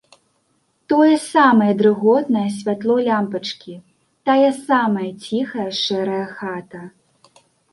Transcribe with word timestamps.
Тое 0.91 1.17
самае 1.33 1.67
дрыготнае 1.81 2.47
святло 2.57 2.95
лямпачкі, 3.09 3.75
тая 4.31 4.49
самая 4.65 5.09
ціхая 5.23 5.69
шэрая 5.85 6.25
хата. 6.41 6.83